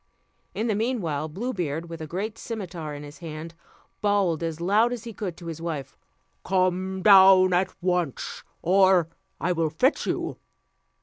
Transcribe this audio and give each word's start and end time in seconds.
In 0.55 0.65
the 0.65 0.73
meanwhile, 0.73 1.27
Blue 1.29 1.53
Beard, 1.53 1.87
with 1.87 2.01
a 2.01 2.07
great 2.07 2.35
cimeter 2.35 2.91
in 2.95 3.03
his 3.03 3.19
hand, 3.19 3.53
bawled 4.01 4.41
as 4.41 4.59
loud 4.59 4.91
as 4.91 5.03
he 5.03 5.13
could 5.13 5.37
to 5.37 5.45
his 5.45 5.61
wife, 5.61 5.95
"Come 6.43 7.03
down 7.03 7.53
at 7.53 7.75
once, 7.83 8.41
or 8.63 9.09
I 9.39 9.51
will 9.51 9.69
fetch 9.69 10.07
you." 10.07 10.37